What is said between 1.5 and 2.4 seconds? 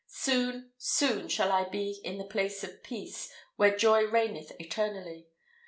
I be in the